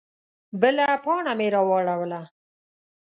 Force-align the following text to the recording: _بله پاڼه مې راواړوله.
_بله 0.61 0.87
پاڼه 1.03 1.33
مې 1.37 1.47
راواړوله. 1.55 2.21